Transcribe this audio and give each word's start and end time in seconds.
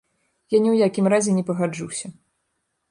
Я 0.55 0.61
ні 0.63 0.69
ў 0.71 0.77
якім 0.89 1.11
разе 1.15 1.31
не 1.37 1.43
пагаджуся. 1.51 2.07